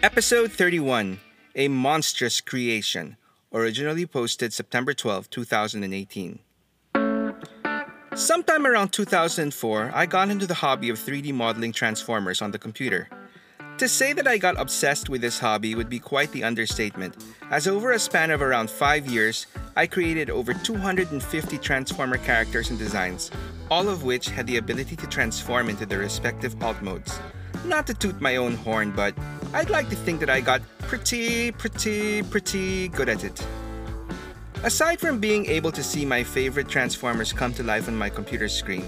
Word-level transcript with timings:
Episode 0.00 0.52
31 0.52 1.18
A 1.56 1.68
Monstrus 1.68 2.40
Creation, 2.44 3.16
originally 3.52 4.06
posted 4.06 4.52
September 4.52 4.94
12, 4.94 5.28
2018. 5.28 6.38
Sometime 8.14 8.64
around 8.64 8.92
2004, 8.92 9.90
I 9.92 10.06
got 10.06 10.28
into 10.30 10.46
the 10.46 10.54
hobby 10.54 10.88
of 10.88 11.00
3D 11.00 11.34
modeling 11.34 11.72
transformers 11.72 12.40
on 12.40 12.52
the 12.52 12.60
computer. 12.60 13.08
To 13.78 13.88
say 13.88 14.12
that 14.12 14.28
I 14.28 14.38
got 14.38 14.60
obsessed 14.60 15.08
with 15.08 15.20
this 15.20 15.40
hobby 15.40 15.74
would 15.74 15.88
be 15.88 15.98
quite 15.98 16.30
the 16.30 16.44
understatement, 16.44 17.16
as 17.50 17.66
over 17.66 17.90
a 17.90 17.98
span 17.98 18.30
of 18.30 18.40
around 18.40 18.70
5 18.70 19.08
years, 19.08 19.48
I 19.74 19.88
created 19.88 20.30
over 20.30 20.54
250 20.54 21.58
Transformer 21.58 22.18
characters 22.18 22.70
and 22.70 22.78
designs, 22.78 23.32
all 23.68 23.88
of 23.88 24.04
which 24.04 24.28
had 24.28 24.46
the 24.46 24.58
ability 24.58 24.94
to 24.94 25.08
transform 25.08 25.68
into 25.68 25.86
their 25.86 25.98
respective 25.98 26.54
alt 26.62 26.80
modes. 26.82 27.18
Not 27.64 27.88
to 27.88 27.94
toot 27.94 28.20
my 28.20 28.36
own 28.36 28.54
horn, 28.54 28.92
but 28.92 29.14
I'd 29.54 29.70
like 29.70 29.88
to 29.88 29.96
think 29.96 30.20
that 30.20 30.28
I 30.28 30.42
got 30.42 30.60
pretty, 30.80 31.52
pretty, 31.52 32.22
pretty 32.22 32.88
good 32.88 33.08
at 33.08 33.24
it. 33.24 33.46
Aside 34.62 35.00
from 35.00 35.20
being 35.20 35.46
able 35.46 35.72
to 35.72 35.82
see 35.82 36.04
my 36.04 36.22
favorite 36.22 36.68
Transformers 36.68 37.32
come 37.32 37.54
to 37.54 37.62
life 37.62 37.88
on 37.88 37.96
my 37.96 38.10
computer 38.10 38.48
screen, 38.48 38.82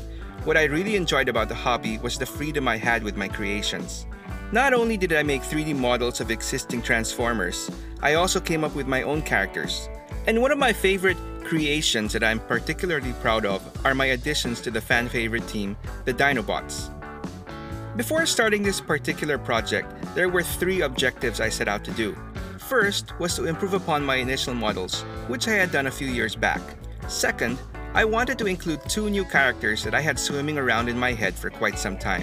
what 0.45 0.59
I 0.59 0.65
really 0.65 0.97
enjoyed 0.97 1.31
about 1.31 1.49
the 1.49 1.55
hobby 1.55 1.97
was 1.99 2.19
the 2.19 2.27
freedom 2.27 2.69
I 2.69 2.77
had 2.77 3.03
with 3.03 3.17
my 3.17 3.27
creations. 3.27 4.05
Not 4.53 4.75
only 4.75 4.99
did 4.99 5.15
I 5.15 5.23
make 5.23 5.43
3D 5.43 5.75
models 5.77 6.21
of 6.21 6.31
existing 6.31 6.83
Transformers, 6.83 7.71
I 8.03 8.15
also 8.15 8.39
came 8.39 8.63
up 8.63 8.75
with 8.75 8.87
my 8.87 9.03
own 9.03 9.23
characters. 9.23 9.89
And 10.27 10.43
one 10.43 10.51
of 10.51 10.59
my 10.59 10.75
favorite 10.75 11.17
creations 11.45 12.13
that 12.13 12.23
I'm 12.23 12.41
particularly 12.41 13.15
proud 13.23 13.47
of 13.47 13.63
are 13.87 13.95
my 13.95 14.07
additions 14.07 14.61
to 14.63 14.71
the 14.71 14.81
fan 14.81 15.09
favorite 15.09 15.49
team, 15.49 15.77
the 16.05 16.13
Dinobots. 16.13 16.91
Before 17.97 18.25
starting 18.25 18.63
this 18.63 18.81
particular 18.81 19.37
project, 19.37 19.93
there 20.15 20.29
were 20.29 20.45
three 20.45 20.83
objectives 20.83 21.41
I 21.41 21.49
set 21.49 21.67
out 21.67 21.85
to 21.85 21.91
do. 21.91 22.17
First 22.59 23.19
was 23.19 23.35
to 23.35 23.47
improve 23.47 23.75
upon 23.75 24.05
my 24.05 24.15
initial 24.17 24.55
models, 24.55 25.03
which 25.27 25.49
I 25.49 25.55
had 25.55 25.73
done 25.73 25.89
a 25.89 25.91
few 25.91 26.07
years 26.07 26.37
back. 26.37 26.61
Second, 27.09 27.59
I 27.93 28.05
wanted 28.05 28.39
to 28.39 28.47
include 28.47 28.89
two 28.89 29.11
new 29.11 29.25
characters 29.25 29.83
that 29.83 29.95
I 29.95 30.01
had 30.01 30.21
swimming 30.21 30.57
around 30.57 30.89
in 30.89 30.97
my 30.97 31.13
head 31.13 31.35
for 31.35 31.51
quite 31.51 31.81
some 31.81 31.99
time. 31.99 32.23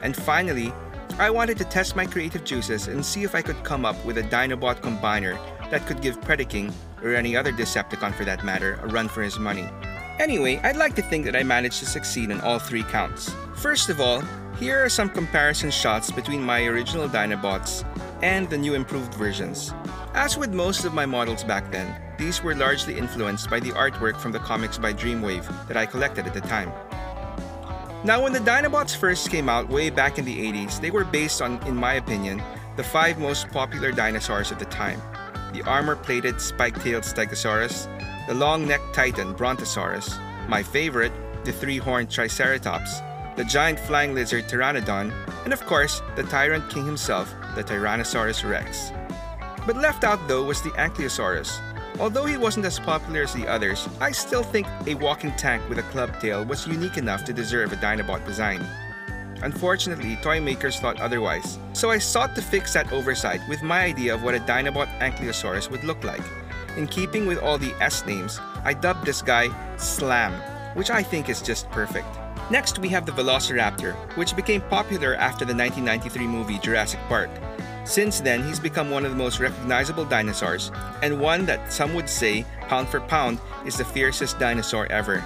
And 0.00 0.16
finally, 0.16 0.72
I 1.18 1.28
wanted 1.28 1.58
to 1.58 1.64
test 1.64 1.94
my 1.94 2.06
creative 2.06 2.44
juices 2.44 2.88
and 2.88 3.04
see 3.04 3.22
if 3.22 3.34
I 3.34 3.42
could 3.42 3.62
come 3.64 3.84
up 3.84 4.02
with 4.06 4.16
a 4.16 4.22
Dinobot 4.22 4.80
combiner 4.80 5.38
that 5.70 5.86
could 5.86 6.00
give 6.00 6.22
Predaking, 6.22 6.72
or 7.02 7.14
any 7.14 7.36
other 7.36 7.52
Decepticon 7.52 8.14
for 8.14 8.24
that 8.24 8.44
matter, 8.44 8.80
a 8.82 8.86
run 8.86 9.08
for 9.08 9.22
his 9.22 9.38
money. 9.38 9.68
Anyway, 10.18 10.58
I'd 10.64 10.76
like 10.76 10.94
to 10.94 11.02
think 11.02 11.26
that 11.26 11.36
I 11.36 11.42
managed 11.42 11.80
to 11.80 11.86
succeed 11.86 12.32
on 12.32 12.40
all 12.40 12.58
three 12.58 12.82
counts. 12.84 13.34
First 13.56 13.90
of 13.90 14.00
all, 14.00 14.22
here 14.58 14.82
are 14.82 14.88
some 14.88 15.10
comparison 15.10 15.70
shots 15.70 16.10
between 16.10 16.42
my 16.42 16.64
original 16.64 17.08
Dinobots 17.08 17.84
and 18.22 18.48
the 18.48 18.56
new 18.56 18.74
improved 18.74 19.12
versions. 19.14 19.74
As 20.14 20.38
with 20.38 20.54
most 20.54 20.86
of 20.86 20.94
my 20.94 21.04
models 21.04 21.44
back 21.44 21.70
then, 21.70 22.00
these 22.18 22.42
were 22.42 22.54
largely 22.54 22.96
influenced 22.96 23.50
by 23.50 23.60
the 23.60 23.72
artwork 23.72 24.18
from 24.18 24.32
the 24.32 24.38
comics 24.38 24.78
by 24.78 24.94
Dreamwave 24.94 25.68
that 25.68 25.76
I 25.76 25.84
collected 25.84 26.26
at 26.26 26.32
the 26.32 26.40
time. 26.40 26.72
Now, 28.02 28.22
when 28.22 28.32
the 28.32 28.38
Dinobots 28.38 28.96
first 28.96 29.30
came 29.30 29.50
out 29.50 29.68
way 29.68 29.90
back 29.90 30.18
in 30.18 30.24
the 30.24 30.36
80s, 30.36 30.80
they 30.80 30.90
were 30.90 31.04
based 31.04 31.42
on, 31.42 31.62
in 31.66 31.76
my 31.76 31.94
opinion, 31.94 32.42
the 32.76 32.84
five 32.84 33.18
most 33.18 33.50
popular 33.50 33.92
dinosaurs 33.92 34.50
of 34.50 34.58
the 34.58 34.66
time 34.66 35.00
the 35.52 35.62
armor 35.62 35.96
plated 35.96 36.38
spike 36.38 36.78
tailed 36.82 37.02
Stegosaurus, 37.02 37.88
the 38.26 38.34
long 38.34 38.66
necked 38.66 38.94
Titan 38.94 39.32
Brontosaurus, 39.32 40.18
my 40.48 40.62
favorite, 40.62 41.12
the 41.44 41.52
three 41.52 41.78
horned 41.78 42.10
Triceratops, 42.10 43.00
the 43.36 43.44
giant 43.44 43.78
flying 43.78 44.14
lizard 44.14 44.48
Pteranodon, 44.48 45.12
and 45.44 45.52
of 45.52 45.64
course, 45.66 46.02
the 46.16 46.24
Tyrant 46.24 46.68
King 46.70 46.86
himself, 46.86 47.32
the 47.54 47.62
Tyrannosaurus 47.62 48.48
Rex. 48.48 48.92
But 49.66 49.76
left 49.76 50.04
out 50.04 50.26
though 50.28 50.44
was 50.44 50.62
the 50.62 50.70
Ankylosaurus, 50.70 51.60
Although 51.98 52.26
he 52.26 52.36
wasn't 52.36 52.66
as 52.66 52.78
popular 52.78 53.22
as 53.22 53.32
the 53.32 53.48
others, 53.48 53.88
I 54.00 54.12
still 54.12 54.42
think 54.42 54.66
a 54.86 54.94
walking 54.96 55.32
tank 55.36 55.66
with 55.66 55.78
a 55.78 55.82
club 55.84 56.20
tail 56.20 56.44
was 56.44 56.66
unique 56.66 56.98
enough 56.98 57.24
to 57.24 57.32
deserve 57.32 57.72
a 57.72 57.76
Dinobot 57.76 58.26
design. 58.26 58.66
Unfortunately, 59.42 60.16
toy 60.16 60.38
makers 60.38 60.78
thought 60.78 61.00
otherwise, 61.00 61.58
so 61.72 61.90
I 61.90 61.96
sought 61.96 62.34
to 62.34 62.42
fix 62.42 62.74
that 62.74 62.92
oversight 62.92 63.40
with 63.48 63.62
my 63.62 63.84
idea 63.84 64.14
of 64.14 64.22
what 64.22 64.34
a 64.34 64.40
Dinobot 64.40 64.88
Ankylosaurus 64.98 65.70
would 65.70 65.84
look 65.84 66.04
like. 66.04 66.22
In 66.76 66.86
keeping 66.86 67.26
with 67.26 67.38
all 67.38 67.56
the 67.56 67.72
S 67.80 68.04
names, 68.04 68.38
I 68.62 68.74
dubbed 68.74 69.06
this 69.06 69.22
guy 69.22 69.48
Slam, 69.78 70.34
which 70.76 70.90
I 70.90 71.02
think 71.02 71.30
is 71.30 71.40
just 71.40 71.70
perfect. 71.70 72.08
Next, 72.48 72.78
we 72.78 72.88
have 72.90 73.06
the 73.06 73.12
Velociraptor, 73.12 73.94
which 74.16 74.36
became 74.36 74.60
popular 74.60 75.16
after 75.16 75.44
the 75.44 75.54
1993 75.54 76.26
movie 76.28 76.58
Jurassic 76.60 77.00
Park. 77.08 77.28
Since 77.84 78.20
then, 78.20 78.46
he's 78.46 78.60
become 78.60 78.88
one 78.88 79.04
of 79.04 79.10
the 79.10 79.16
most 79.16 79.40
recognizable 79.40 80.04
dinosaurs, 80.04 80.70
and 81.02 81.20
one 81.20 81.44
that 81.46 81.72
some 81.72 81.92
would 81.94 82.08
say, 82.08 82.44
pound 82.68 82.88
for 82.88 83.00
pound, 83.00 83.40
is 83.64 83.76
the 83.76 83.84
fiercest 83.84 84.38
dinosaur 84.38 84.86
ever. 84.92 85.24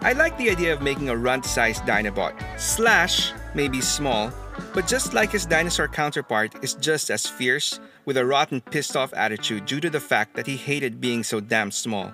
I 0.00 0.12
like 0.12 0.38
the 0.38 0.48
idea 0.48 0.72
of 0.72 0.80
making 0.80 1.08
a 1.08 1.16
runt-sized 1.16 1.82
Dinobot. 1.82 2.34
Slash 2.58 3.32
may 3.54 3.66
be 3.66 3.80
small, 3.80 4.32
but 4.74 4.86
just 4.86 5.14
like 5.14 5.32
his 5.32 5.44
dinosaur 5.44 5.88
counterpart, 5.88 6.62
is 6.62 6.74
just 6.74 7.10
as 7.10 7.26
fierce, 7.26 7.80
with 8.04 8.16
a 8.16 8.24
rotten 8.24 8.60
pissed-off 8.60 9.12
attitude 9.14 9.66
due 9.66 9.80
to 9.80 9.90
the 9.90 10.00
fact 10.00 10.36
that 10.36 10.46
he 10.46 10.56
hated 10.56 11.00
being 11.00 11.24
so 11.24 11.40
damn 11.40 11.72
small. 11.72 12.12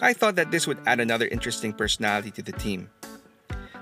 I 0.00 0.12
thought 0.12 0.36
that 0.36 0.52
this 0.52 0.68
would 0.68 0.78
add 0.86 1.00
another 1.00 1.26
interesting 1.26 1.72
personality 1.72 2.30
to 2.32 2.42
the 2.42 2.52
team. 2.52 2.88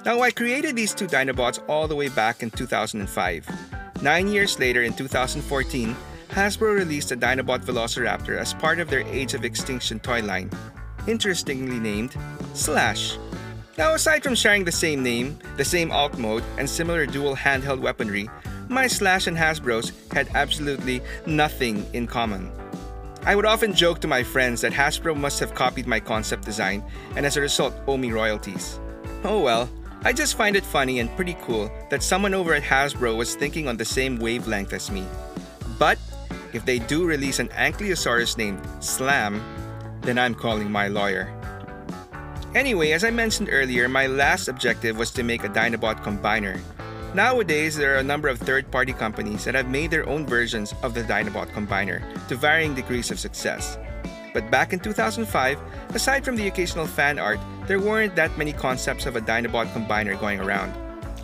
Now, 0.07 0.21
I 0.21 0.31
created 0.31 0.77
these 0.77 0.95
two 0.95 1.09
Dinobots 1.09 1.61
all 1.69 1.89
the 1.89 1.97
way 1.97 2.09
back 2.09 2.45
in 2.45 2.51
2005. 2.53 4.03
Nine 4.03 4.29
years 4.29 4.57
later, 4.57 4.85
in 4.85 4.93
2014, 4.93 5.97
Hasbro 6.29 6.77
released 6.77 7.11
a 7.11 7.17
Dinobot 7.17 7.65
Velociraptor 7.65 8.39
as 8.39 8.55
part 8.55 8.79
of 8.79 8.89
their 8.89 9.01
Age 9.09 9.35
of 9.35 9.45
Extinction 9.45 9.99
toy 9.99 10.23
line, 10.23 10.49
interestingly 11.09 11.81
named 11.81 12.17
Slash. 12.55 13.19
Now, 13.77 13.95
aside 13.95 14.23
from 14.23 14.37
sharing 14.37 14.63
the 14.63 14.71
same 14.71 15.03
name, 15.03 15.41
the 15.57 15.65
same 15.65 15.91
alt 15.91 16.17
mode, 16.19 16.45
and 16.57 16.71
similar 16.71 17.05
dual 17.05 17.35
handheld 17.35 17.81
weaponry, 17.81 18.31
my 18.69 18.87
Slash 18.87 19.27
and 19.27 19.37
Hasbro's 19.37 19.91
had 20.13 20.29
absolutely 20.37 21.01
nothing 21.27 21.85
in 21.95 22.07
common. 22.07 22.53
I 23.25 23.35
would 23.35 23.45
often 23.45 23.75
joke 23.75 24.01
to 24.03 24.07
my 24.07 24.23
friends 24.23 24.61
that 24.61 24.73
Hasbro 24.73 25.17
must 25.17 25.41
have 25.41 25.57
copied 25.57 25.89
my 25.89 25.99
concept 25.99 26.45
design 26.45 26.85
and 27.17 27.27
as 27.27 27.37
a 27.37 27.41
result 27.41 27.75
owe 27.89 27.97
me 27.97 28.13
royalties. 28.13 28.79
Oh 29.25 29.41
well, 29.41 29.69
I 30.07 30.13
just 30.13 30.37
find 30.37 30.55
it 30.55 30.65
funny 30.65 31.01
and 31.01 31.11
pretty 31.17 31.35
cool 31.43 31.69
that 31.91 32.01
someone 32.01 32.33
over 32.33 32.55
at 32.55 32.63
Hasbro 32.63 33.17
was 33.17 33.35
thinking 33.35 33.67
on 33.67 33.77
the 33.77 33.85
same 33.85 34.21
wavelength 34.21 34.73
as 34.73 34.89
me. 34.89 35.05
But 35.81 35.99
if 36.53 36.65
they 36.65 36.79
do 36.79 37.05
release 37.05 37.41
an 37.41 37.49
Ankylosaurus 37.49 38.39
named 38.39 38.61
Slam, 38.79 39.43
then 40.03 40.17
I'm 40.17 40.37
calling 40.37 40.71
my 40.71 40.87
lawyer. 40.87 41.27
Anyway, 42.55 42.93
as 42.93 43.03
I 43.03 43.11
mentioned 43.11 43.49
earlier, 43.51 43.89
my 43.89 44.07
last 44.07 44.47
objective 44.47 44.97
was 44.97 45.11
to 45.11 45.25
make 45.25 45.43
a 45.43 45.49
Dinobot 45.49 46.05
combiner. 46.05 46.61
Nowadays, 47.13 47.75
there 47.75 47.97
are 47.97 47.99
a 47.99 48.05
number 48.05 48.29
of 48.29 48.39
third 48.39 48.71
party 48.71 48.93
companies 48.93 49.45
that 49.45 49.57
have 49.57 49.69
made 49.69 49.91
their 49.91 50.09
own 50.09 50.25
versions 50.25 50.73
of 50.85 50.95
the 50.95 51.03
Dinobot 51.03 51.51
combiner 51.51 52.01
to 52.29 52.37
varying 52.37 52.77
degrees 52.77 53.11
of 53.11 53.19
success. 53.19 53.77
But 54.33 54.53
back 54.53 54.73
in 54.73 54.79
2005, 54.79 55.59
aside 55.97 56.25
from 56.25 56.37
the 56.37 56.47
occasional 56.47 56.87
fan 56.87 57.19
art, 57.19 57.41
there 57.67 57.81
weren't 57.81 58.15
that 58.15 58.37
many 58.39 58.53
concepts 58.53 59.07
of 59.07 59.17
a 59.17 59.21
Dinobot 59.21 59.73
combiner 59.73 60.19
going 60.19 60.41
around. 60.41 60.73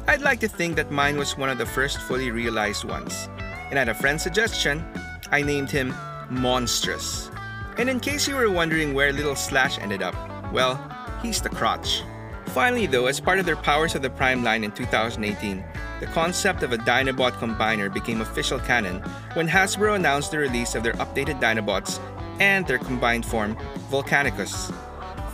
I'd 0.08 0.22
like 0.22 0.40
to 0.40 0.48
think 0.48 0.76
that 0.76 0.90
mine 0.90 1.16
was 1.16 1.38
one 1.38 1.48
of 1.48 1.58
the 1.58 1.66
first 1.66 1.98
fully 1.98 2.30
realized 2.30 2.84
ones. 2.84 3.28
And 3.70 3.78
at 3.78 3.88
a 3.88 3.94
friend's 3.94 4.22
suggestion, 4.22 4.84
I 5.30 5.42
named 5.42 5.70
him 5.70 5.94
Monstrus. 6.28 7.30
And 7.78 7.88
in 7.88 8.00
case 8.00 8.26
you 8.26 8.34
were 8.34 8.50
wondering 8.50 8.92
where 8.92 9.12
Little 9.12 9.36
Slash 9.36 9.78
ended 9.78 10.02
up, 10.02 10.14
well, 10.52 10.76
he's 11.22 11.40
the 11.40 11.48
crotch. 11.48 12.02
Finally, 12.46 12.86
though, 12.86 13.06
as 13.06 13.20
part 13.20 13.38
of 13.38 13.46
their 13.46 13.56
Powers 13.56 13.94
of 13.94 14.02
the 14.02 14.10
Prime 14.10 14.42
line 14.42 14.64
in 14.64 14.72
2018, 14.72 15.64
the 16.00 16.06
concept 16.06 16.64
of 16.64 16.72
a 16.72 16.78
Dinobot 16.78 17.32
combiner 17.34 17.92
became 17.92 18.20
official 18.20 18.58
canon 18.58 19.00
when 19.34 19.48
Hasbro 19.48 19.94
announced 19.94 20.32
the 20.32 20.38
release 20.38 20.74
of 20.74 20.82
their 20.82 20.94
updated 20.94 21.40
Dinobots 21.40 22.00
and 22.40 22.66
their 22.66 22.78
combined 22.78 23.24
form, 23.24 23.56
Volcanicus. 23.88 24.74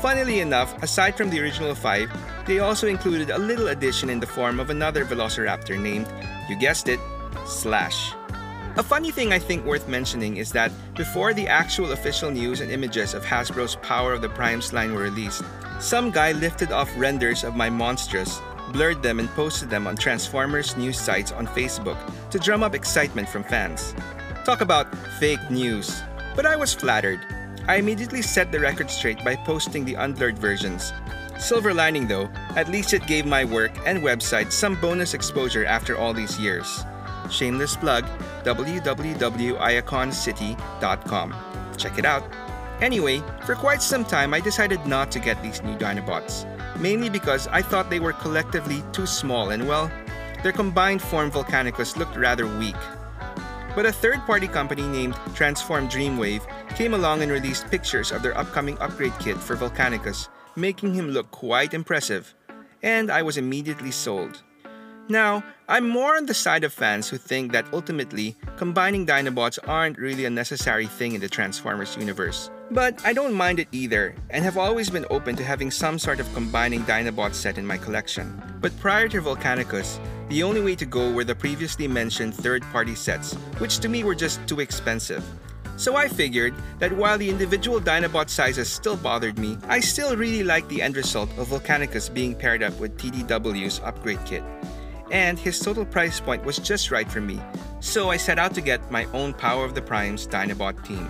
Funnily 0.00 0.39
enough, 0.39 0.81
aside 0.83 1.17
from 1.17 1.29
the 1.29 1.41
original 1.41 1.75
five, 1.75 2.09
they 2.47 2.61
also 2.61 2.87
included 2.87 3.31
a 3.31 3.39
little 3.39 3.69
addition 3.69 4.09
in 4.09 4.21
the 4.21 4.27
form 4.27 4.61
of 4.61 4.71
another 4.71 5.05
Velociraptor 5.05 5.81
named, 5.81 6.06
you 6.49 6.56
guessed 6.56 6.89
it, 6.89 7.00
Slash. 7.47 8.15
A 8.77 8.83
funny 8.83 9.11
thing 9.11 9.33
I 9.33 9.41
think 9.41 9.65
worth 9.65 9.89
mentioning 9.89 10.37
is 10.37 10.53
that 10.53 10.71
before 10.95 11.35
the 11.35 11.49
actual 11.49 11.91
official 11.91 12.31
news 12.31 12.61
and 12.61 12.71
images 12.71 13.12
of 13.12 13.25
Hasbro's 13.25 13.75
Power 13.77 14.12
of 14.12 14.23
the 14.23 14.29
Primes 14.29 14.73
line 14.73 14.95
were 14.95 15.03
released, 15.03 15.43
some 15.81 16.12
guy 16.12 16.31
lifted 16.31 16.71
off 16.71 16.89
renders 16.97 17.43
of 17.43 17.56
my 17.56 17.69
Monstrus, 17.69 18.41
blurred 18.73 19.03
them 19.03 19.19
and 19.19 19.29
posted 19.31 19.69
them 19.69 19.89
on 19.89 19.97
Transformers 19.97 20.77
news 20.77 20.99
sites 21.00 21.33
on 21.33 21.49
Facebook 21.49 21.99
to 22.31 22.39
drum 22.39 22.62
up 22.62 22.75
excitement 22.75 23.29
from 23.29 23.43
fans. 23.43 23.95
Talk 24.45 24.61
about 24.61 24.95
fake 25.19 25.50
news. 25.50 26.03
But 26.37 26.47
I 26.47 26.55
was 26.55 26.73
flattered. 26.73 27.21
I 27.69 27.76
immediately 27.76 28.23
set 28.23 28.50
the 28.50 28.61
record 28.61 28.91
straight 28.91 29.23
by 29.23 29.37
posting 29.37 29.85
the 29.85 29.93
unblurred 29.93 30.38
versions. 30.38 30.94
Silver 31.38 31.75
lining 31.75 32.09
though, 32.09 32.31
at 32.56 32.70
least 32.70 32.94
it 32.94 33.06
gave 33.06 33.26
my 33.26 33.44
work 33.44 33.73
and 33.87 34.03
website 34.03 34.53
some 34.53 34.81
bonus 34.81 35.12
exposure 35.12 35.67
after 35.67 35.94
all 35.97 36.15
these 36.15 36.41
years. 36.41 36.82
shameless 37.31 37.76
plug, 37.76 38.06
www.iaconscity.com. 38.44 41.35
Check 41.76 41.99
it 41.99 42.06
out. 42.06 42.25
Anyway, 42.81 43.23
for 43.44 43.55
quite 43.55 43.82
some 43.82 44.03
time 44.05 44.32
I 44.32 44.41
decided 44.41 44.87
not 44.87 45.12
to 45.12 45.21
get 45.21 45.43
these 45.43 45.62
new 45.62 45.76
Dinobots, 45.76 46.47
mainly 46.81 47.11
because 47.11 47.49
I 47.49 47.61
thought 47.61 47.91
they 47.91 48.00
were 48.00 48.14
collectively 48.14 48.82
too 48.93 49.05
small 49.05 49.50
and 49.50 49.69
well, 49.69 49.91
their 50.43 50.53
combined 50.53 51.03
form 51.03 51.31
Volcanicus 51.31 51.99
looked 51.99 52.17
rather 52.17 52.47
weak. 52.47 52.76
But 53.79 53.87
a 53.87 53.93
third 53.93 54.27
party 54.27 54.49
company 54.49 54.83
named 54.83 55.15
Transform 55.37 55.89
Dreamwave 55.89 56.43
came 56.75 56.95
along 56.95 57.23
and 57.23 57.31
released 57.31 57.71
pictures 57.71 58.11
of 58.11 58.23
their 58.23 58.37
upcoming 58.37 58.77
upgrade 58.81 59.17
kit 59.21 59.37
for 59.37 59.55
Volcanicus, 59.55 60.27
making 60.57 60.95
him 60.95 61.11
look 61.11 61.31
quite 61.31 61.75
impressive. 61.75 62.35
And 62.83 63.09
I 63.09 63.23
was 63.23 63.37
immediately 63.37 63.93
sold. 63.93 64.43
Now, 65.09 65.45
I'm 65.69 65.89
more 65.89 66.17
on 66.17 66.27
the 66.27 66.35
side 66.35 66.65
of 66.65 66.73
fans 66.73 67.09
who 67.09 67.19
think 67.19 67.53
that 67.53 67.73
ultimately, 67.73 68.35
combining 68.57 69.07
Dinobots 69.07 69.61
aren't 69.65 69.97
really 69.97 70.25
a 70.25 70.31
necessary 70.31 70.87
thing 70.87 71.13
in 71.13 71.21
the 71.21 71.29
Transformers 71.29 71.97
universe. 71.97 72.51
But 72.70 73.00
I 73.03 73.15
don't 73.15 73.32
mind 73.32 73.61
it 73.61 73.69
either, 73.73 74.15
and 74.29 74.44
have 74.44 74.59
always 74.59 74.91
been 74.91 75.06
open 75.09 75.37
to 75.37 75.44
having 75.44 75.70
some 75.70 75.99
sort 75.99 76.20
of 76.20 76.32
combining 76.35 76.85
Dinobot 76.85 77.32
set 77.32 77.56
in 77.56 77.67
my 77.67 77.79
collection. 77.79 78.43
But 78.61 78.79
prior 78.79 79.09
to 79.09 79.23
Volcanicus, 79.23 79.99
the 80.29 80.43
only 80.43 80.61
way 80.61 80.75
to 80.76 80.85
go 80.85 81.11
were 81.11 81.25
the 81.25 81.35
previously 81.35 81.88
mentioned 81.88 82.35
third-party 82.35 82.94
sets, 82.94 83.32
which 83.56 83.79
to 83.79 83.88
me 83.88 84.05
were 84.05 84.15
just 84.15 84.47
too 84.47 84.61
expensive. 84.61 85.25
So 85.79 85.97
I 85.97 86.09
figured 86.09 86.55
that 86.79 86.93
while 86.93 87.17
the 87.17 87.31
individual 87.31 87.81
Dinobot 87.81 88.29
sizes 88.29 88.69
still 88.69 88.97
bothered 88.97 89.38
me, 89.38 89.56
I 89.69 89.81
still 89.81 90.14
really 90.14 90.44
liked 90.44 90.69
the 90.69 90.82
end 90.82 90.97
result 90.97 91.31
of 91.38 91.49
Volcanicus 91.49 92.12
being 92.12 92.35
paired 92.35 92.62
up 92.62 92.79
with 92.79 92.99
TDW's 92.99 93.81
upgrade 93.82 94.23
kit. 94.26 94.43
And 95.11 95.38
his 95.38 95.59
total 95.59 95.87
price 95.87 96.21
point 96.21 96.44
was 96.44 96.59
just 96.59 96.91
right 96.91 97.11
for 97.11 97.23
me, 97.23 97.41
so 97.81 98.11
I 98.11 98.19
set 98.19 98.38
out 98.38 98.53
to 98.55 98.61
get 98.61 98.91
my 98.91 99.06
own 99.14 99.32
Power 99.32 99.64
of 99.64 99.75
the 99.75 99.81
Primes 99.81 100.26
Dinobot 100.26 100.85
team. 100.85 101.09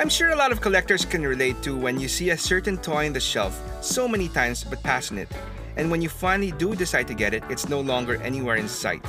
I'm 0.00 0.08
sure 0.08 0.30
a 0.30 0.34
lot 0.34 0.50
of 0.50 0.62
collectors 0.62 1.04
can 1.04 1.26
relate 1.26 1.60
to 1.60 1.76
when 1.76 2.00
you 2.00 2.08
see 2.08 2.30
a 2.30 2.38
certain 2.38 2.78
toy 2.78 3.04
on 3.04 3.12
the 3.12 3.20
shelf 3.20 3.60
so 3.84 4.08
many 4.08 4.28
times 4.28 4.64
but 4.64 4.82
passing 4.82 5.18
it, 5.18 5.28
and 5.76 5.90
when 5.90 6.00
you 6.00 6.08
finally 6.08 6.52
do 6.52 6.74
decide 6.74 7.06
to 7.08 7.12
get 7.12 7.34
it, 7.34 7.44
it's 7.50 7.68
no 7.68 7.82
longer 7.82 8.16
anywhere 8.22 8.56
in 8.56 8.66
sight. 8.66 9.04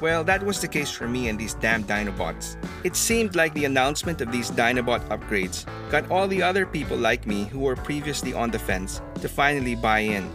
Well, 0.00 0.24
that 0.24 0.42
was 0.42 0.60
the 0.60 0.66
case 0.66 0.90
for 0.90 1.06
me 1.06 1.28
and 1.28 1.38
these 1.38 1.54
damn 1.54 1.84
Dinobots. 1.84 2.56
It 2.82 2.96
seemed 2.96 3.36
like 3.36 3.54
the 3.54 3.66
announcement 3.66 4.20
of 4.20 4.32
these 4.32 4.50
Dinobot 4.50 5.06
upgrades 5.06 5.66
got 5.88 6.10
all 6.10 6.26
the 6.26 6.42
other 6.42 6.66
people 6.66 6.96
like 6.96 7.28
me 7.28 7.44
who 7.44 7.60
were 7.60 7.76
previously 7.76 8.34
on 8.34 8.50
the 8.50 8.58
fence 8.58 9.00
to 9.20 9.28
finally 9.28 9.76
buy 9.76 10.00
in. 10.00 10.28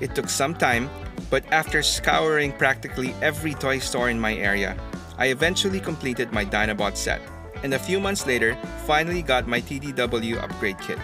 It 0.00 0.16
took 0.16 0.30
some 0.30 0.56
time, 0.56 0.90
but 1.30 1.44
after 1.52 1.80
scouring 1.80 2.50
practically 2.58 3.14
every 3.22 3.54
toy 3.54 3.78
store 3.78 4.10
in 4.10 4.18
my 4.18 4.34
area, 4.34 4.76
I 5.16 5.26
eventually 5.26 5.78
completed 5.78 6.32
my 6.32 6.44
Dinobot 6.44 6.96
set 6.96 7.22
and 7.64 7.72
a 7.72 7.78
few 7.78 7.98
months 7.98 8.26
later, 8.26 8.56
finally 8.86 9.22
got 9.22 9.48
my 9.48 9.58
TDW 9.58 10.36
upgrade 10.36 10.78
kit. 10.78 10.98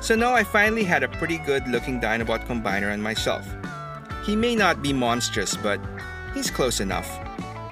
So 0.00 0.14
now 0.14 0.34
I 0.34 0.44
finally 0.44 0.84
had 0.84 1.02
a 1.02 1.08
pretty 1.08 1.38
good 1.38 1.66
looking 1.66 2.00
Dinobot 2.00 2.46
combiner 2.46 2.92
on 2.92 3.02
myself. 3.02 3.44
He 4.24 4.36
may 4.36 4.54
not 4.54 4.80
be 4.82 4.92
monstrous, 4.92 5.56
but 5.56 5.80
he's 6.32 6.48
close 6.48 6.78
enough. 6.78 7.10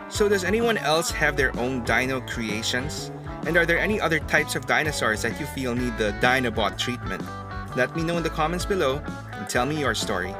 So 0.08 0.28
does 0.28 0.42
anyone 0.42 0.78
else 0.78 1.12
have 1.12 1.36
their 1.36 1.56
own 1.58 1.84
dino 1.84 2.20
creations? 2.22 3.12
And 3.46 3.56
are 3.56 3.64
there 3.64 3.78
any 3.78 4.00
other 4.00 4.18
types 4.18 4.56
of 4.56 4.66
dinosaurs 4.66 5.22
that 5.22 5.38
you 5.38 5.46
feel 5.46 5.76
need 5.76 5.96
the 5.96 6.10
Dinobot 6.20 6.76
treatment? 6.76 7.22
Let 7.76 7.94
me 7.94 8.02
know 8.02 8.16
in 8.16 8.24
the 8.24 8.30
comments 8.30 8.64
below 8.64 9.00
and 9.32 9.48
tell 9.48 9.64
me 9.64 9.78
your 9.78 9.94
story. 9.94 10.34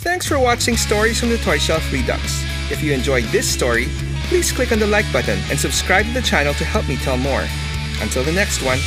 Thanks 0.00 0.26
for 0.26 0.38
watching 0.38 0.78
Stories 0.78 1.20
from 1.20 1.28
the 1.28 1.38
Toy 1.38 1.58
Shelf 1.58 1.92
Redux. 1.92 2.44
If 2.70 2.82
you 2.82 2.92
enjoyed 2.92 3.24
this 3.24 3.48
story, 3.48 3.86
please 4.28 4.52
click 4.52 4.72
on 4.72 4.78
the 4.78 4.86
like 4.86 5.10
button 5.12 5.38
and 5.50 5.58
subscribe 5.58 6.04
to 6.06 6.12
the 6.12 6.22
channel 6.22 6.52
to 6.54 6.64
help 6.64 6.86
me 6.88 6.96
tell 6.96 7.16
more. 7.16 7.44
Until 8.00 8.24
the 8.24 8.32
next 8.32 8.62
one, 8.62 8.78